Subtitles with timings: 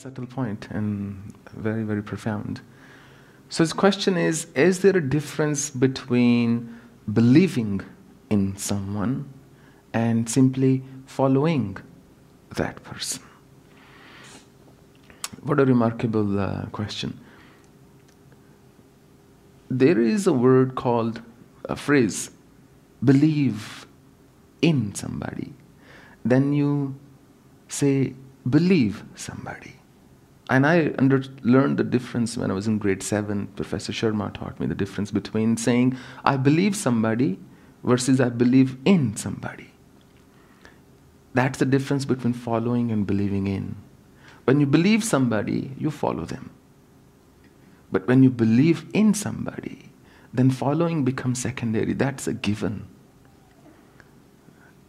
[0.00, 2.62] subtle point and very, very profound.
[3.50, 6.80] So his question is Is there a difference between
[7.12, 7.82] believing
[8.30, 9.28] in someone
[9.92, 11.76] and simply following
[12.56, 13.22] that person?
[15.42, 17.20] What a remarkable uh, question.
[19.70, 21.20] There is a word called
[21.64, 22.30] a phrase
[23.04, 23.86] believe
[24.62, 25.52] in somebody.
[26.24, 26.94] Then you
[27.68, 28.14] say
[28.48, 29.79] believe somebody.
[30.50, 33.46] And I under, learned the difference when I was in grade seven.
[33.54, 37.38] Professor Sharma taught me the difference between saying, I believe somebody
[37.84, 39.70] versus I believe in somebody.
[41.34, 43.76] That's the difference between following and believing in.
[44.44, 46.50] When you believe somebody, you follow them.
[47.92, 49.90] But when you believe in somebody,
[50.34, 51.92] then following becomes secondary.
[51.92, 52.88] That's a given.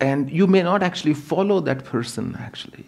[0.00, 2.86] And you may not actually follow that person, actually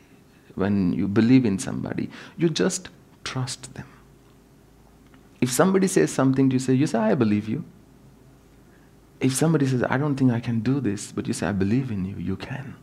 [0.55, 2.89] when you believe in somebody, you just
[3.25, 3.87] trust them.
[5.41, 7.65] If somebody says something to you, say, you say, I believe you.
[9.21, 11.91] If somebody says, I don't think I can do this, but you say, I believe
[11.91, 12.77] in you, you can.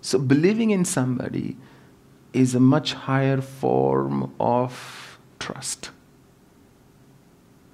[0.00, 1.56] So believing in somebody
[2.32, 5.90] is a much higher form of trust.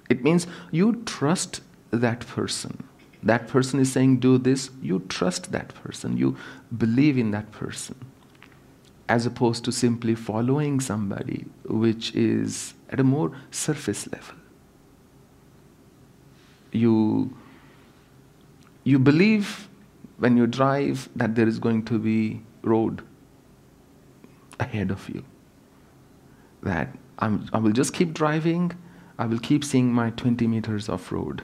[0.09, 2.83] It means you trust that person.
[3.21, 6.37] That person is saying, do this, you trust that person, you
[6.75, 7.95] believe in that person
[9.07, 14.35] as opposed to simply following somebody, which is at a more surface level.
[16.71, 17.35] You,
[18.83, 19.69] you believe
[20.17, 23.03] when you drive that there is going to be road
[24.59, 25.23] ahead of you.
[26.63, 28.71] That I'm, I will just keep driving,
[29.17, 31.43] I will keep seeing my 20 meters of road.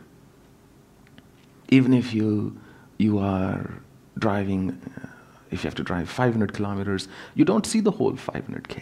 [1.69, 2.59] Even if you,
[2.97, 3.81] you are
[4.17, 5.07] driving uh,
[5.51, 8.81] if you have to drive 500 kilometers, you don't see the whole 500k.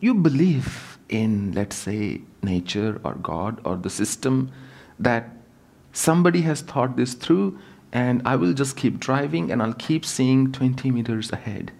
[0.00, 4.50] You believe in, let's say, nature or God or the system
[4.98, 5.30] that
[5.92, 7.58] somebody has thought this through,
[7.92, 11.72] and I will just keep driving and I'll keep seeing 20 meters ahead.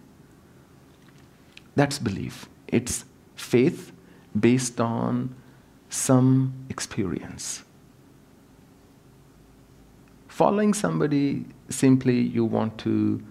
[1.75, 2.49] That's belief.
[2.69, 3.93] It's faith
[4.39, 5.34] based on
[5.91, 7.65] some experience.
[10.28, 13.22] Following somebody, simply you want to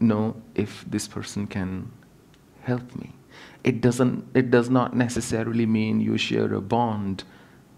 [0.00, 1.90] know if this person can
[2.62, 3.12] help me.
[3.64, 7.24] It, doesn't, it does not necessarily mean you share a bond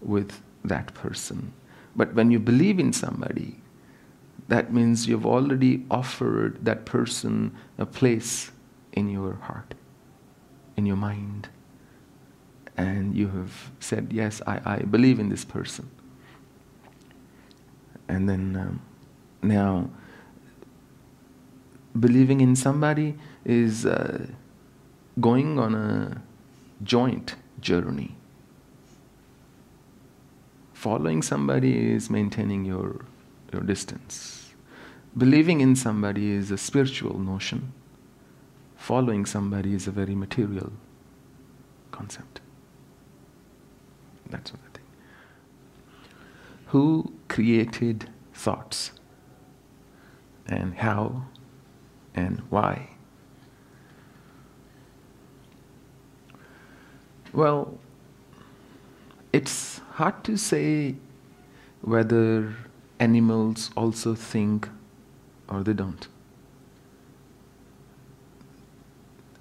[0.01, 1.53] with that person.
[1.95, 3.57] But when you believe in somebody,
[4.47, 8.51] that means you've already offered that person a place
[8.93, 9.73] in your heart,
[10.77, 11.49] in your mind.
[12.77, 15.89] And you have said, Yes, I, I believe in this person.
[18.07, 18.81] And then um,
[19.41, 19.89] now
[21.99, 23.15] believing in somebody
[23.45, 24.27] is uh,
[25.19, 26.21] going on a
[26.83, 28.15] joint journey.
[30.73, 33.05] Following somebody is maintaining your,
[33.53, 34.53] your distance.
[35.17, 37.73] Believing in somebody is a spiritual notion.
[38.77, 40.71] Following somebody is a very material
[41.91, 42.41] concept.
[44.29, 44.87] That's what I think.
[46.67, 48.91] Who created thoughts?
[50.47, 51.25] And how
[52.15, 52.89] and why?
[57.33, 57.77] Well,
[59.31, 60.95] it's hard to say
[61.81, 62.53] whether
[62.99, 64.67] animals also think
[65.47, 66.07] or they don't.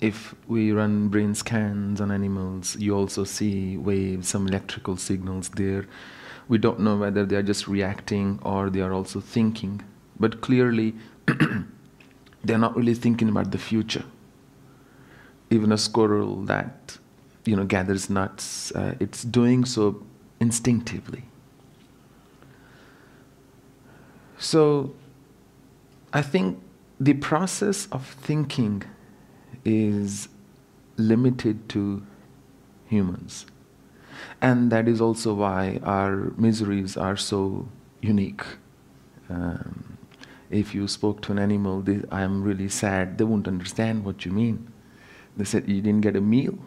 [0.00, 5.86] If we run brain scans on animals, you also see waves, some electrical signals there.
[6.48, 9.82] We don't know whether they are just reacting or they are also thinking.
[10.18, 10.94] But clearly,
[12.44, 14.04] they're not really thinking about the future.
[15.50, 16.98] Even a squirrel that
[17.44, 20.02] you know gathers nuts, uh, it's doing so
[20.38, 21.24] instinctively.
[24.38, 24.94] So,
[26.12, 26.62] I think
[26.98, 28.84] the process of thinking
[29.64, 30.28] is
[30.96, 32.02] limited to
[32.86, 33.46] humans.
[34.40, 37.68] And that is also why our miseries are so
[38.00, 38.42] unique.
[39.28, 39.89] Um,
[40.50, 44.24] if you spoke to an animal, they, I am really sad, they won't understand what
[44.24, 44.72] you mean.
[45.36, 46.58] They said, You didn't get a meal?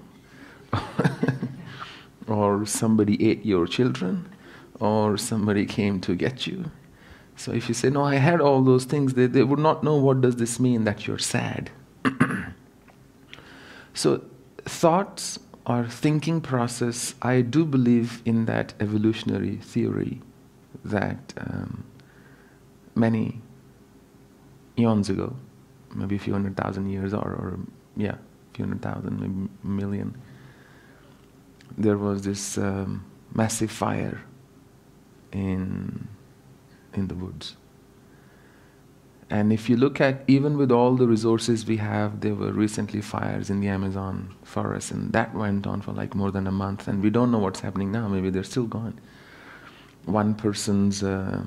[2.27, 4.29] or somebody ate your children?
[4.79, 6.71] Or somebody came to get you?
[7.35, 9.97] So if you say, No, I had all those things, they, they would not know
[9.97, 11.69] what does this mean that you're sad.
[13.93, 14.23] so
[14.63, 20.21] thoughts or thinking process, I do believe in that evolutionary theory
[20.83, 21.83] that um,
[22.95, 23.41] many
[24.77, 25.35] eons ago,
[25.93, 27.59] maybe a few hundred thousand years, or, or
[27.95, 30.17] yeah, a few hundred thousand, maybe a million.
[31.77, 34.21] There was this um, massive fire
[35.31, 36.07] in
[36.93, 37.55] in the woods.
[39.29, 43.01] And if you look at even with all the resources we have, there were recently
[43.01, 46.87] fires in the Amazon forest, and that went on for like more than a month,
[46.87, 48.07] and we don't know what's happening now.
[48.07, 48.99] Maybe they're still gone.
[50.05, 51.43] One person's uh,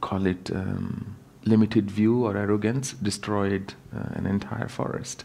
[0.00, 1.16] call it um,
[1.46, 5.24] limited view or arrogance destroyed uh, an entire forest.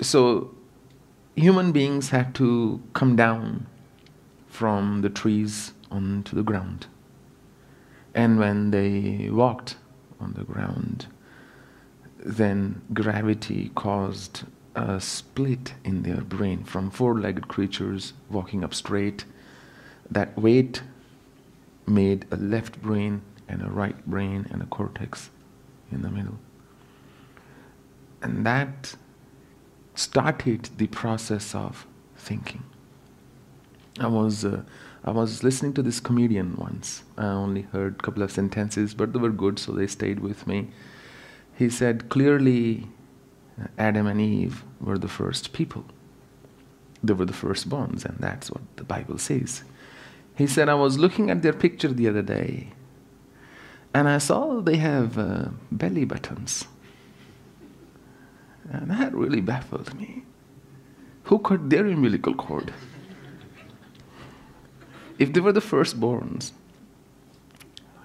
[0.00, 0.54] So
[1.36, 3.66] human beings had to come down
[4.48, 6.86] from the trees onto the ground.
[8.14, 9.76] And when they walked
[10.20, 11.06] on the ground,
[12.18, 14.44] then gravity caused
[14.74, 19.24] a split in their brain from four legged creatures walking up straight.
[20.10, 20.82] That weight
[21.86, 25.30] made a left brain and a right brain and a cortex
[25.90, 26.38] in the middle.
[28.22, 28.94] And that
[29.94, 31.86] started the process of
[32.16, 32.62] thinking.
[34.00, 34.62] I was, uh,
[35.04, 37.02] I was listening to this comedian once.
[37.18, 40.46] I only heard a couple of sentences, but they were good, so they stayed with
[40.46, 40.68] me.
[41.58, 42.88] He said, clearly,
[43.76, 45.84] Adam and Eve were the first people.
[47.02, 49.64] They were the first firstborns, and that's what the Bible says.
[50.36, 52.72] He said, I was looking at their picture the other day,
[53.94, 56.66] and I saw they have uh, belly buttons.
[58.70, 60.24] And that really baffled me.
[61.24, 62.72] Who cut their umbilical cord?
[65.18, 66.52] If they were the firstborns,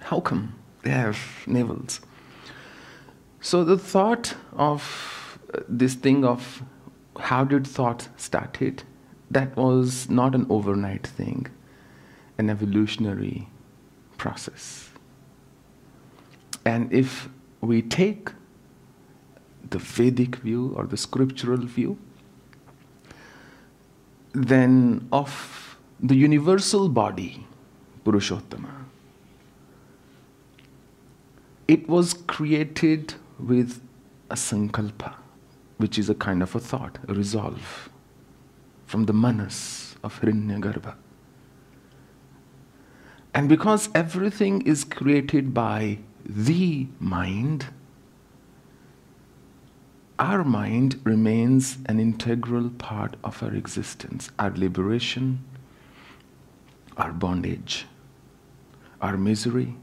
[0.00, 2.00] how come they have navels?
[3.40, 6.62] So the thought of uh, this thing of
[7.18, 8.82] how did thought started,
[9.30, 11.46] that was not an overnight thing,
[12.36, 13.48] an evolutionary
[14.16, 14.90] process.
[16.68, 17.30] And if
[17.62, 18.28] we take
[19.70, 21.96] the Vedic view or the scriptural view,
[24.32, 27.46] then of the universal body,
[28.04, 28.84] Purushottama,
[31.66, 33.80] it was created with
[34.30, 35.14] a sankalpa,
[35.78, 37.88] which is a kind of a thought, a resolve
[38.84, 40.96] from the manas of Hiranyagarbha.
[43.32, 47.68] And because everything is created by the mind,
[50.18, 55.42] our mind remains an integral part of our existence, our liberation,
[56.98, 57.86] our bondage,
[59.00, 59.76] our misery,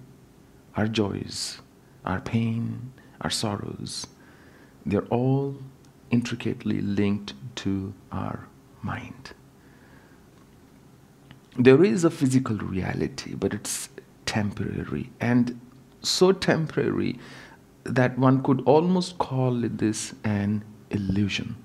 [0.75, 1.62] our joys,
[2.06, 4.06] our pain, our sorrows.
[4.86, 5.57] They're all
[6.12, 8.47] intricately linked to our
[8.83, 9.31] mind.
[11.57, 13.89] There is a physical reality, but it's
[14.25, 15.59] temporary and
[16.07, 17.19] so temporary
[17.84, 21.56] that one could almost call this an illusion.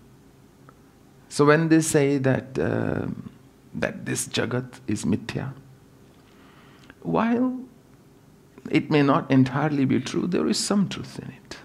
[1.29, 3.07] So when they say that uh,
[3.75, 5.53] that this jagat is mithya,
[7.03, 7.61] while
[8.71, 11.59] it may not entirely be true, there is some truth in it.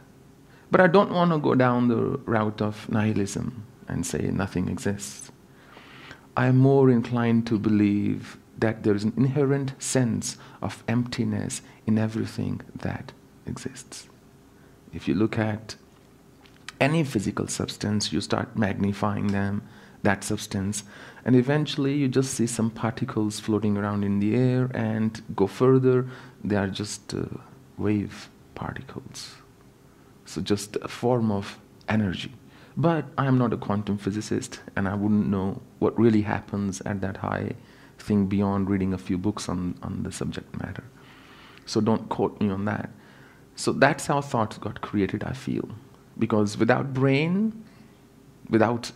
[0.72, 5.32] But I don't want to go down the route of nihilism and say nothing exists.
[6.38, 11.98] I am more inclined to believe that there is an inherent sense of emptiness in
[11.98, 13.12] everything that
[13.46, 14.08] exists.
[14.94, 15.76] If you look at
[16.80, 19.62] any physical substance, you start magnifying them,
[20.04, 20.84] that substance,
[21.24, 26.08] and eventually you just see some particles floating around in the air and go further,
[26.44, 27.26] they are just uh,
[27.78, 29.36] wave particles.
[30.26, 32.32] So, just a form of energy.
[32.78, 37.02] But I am not a quantum physicist and I wouldn't know what really happens at
[37.02, 37.56] that high
[37.98, 40.84] thing beyond reading a few books on, on the subject matter.
[41.66, 42.90] So, don't quote me on that.
[43.56, 45.70] So that's how thoughts got created, I feel.
[46.20, 47.64] Because without brain,
[48.50, 48.92] without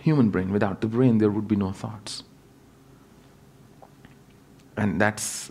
[0.00, 2.24] human brain, without the brain, there would be no thoughts.
[4.76, 5.50] And that's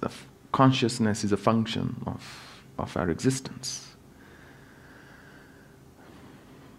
[0.52, 3.88] consciousness is a function of, of our existence.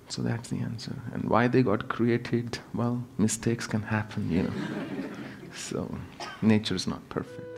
[0.09, 0.95] So that's the answer.
[1.15, 4.53] And why they got created, well, mistakes can happen, you know.
[5.55, 5.95] so
[6.41, 7.52] nature is not perfect.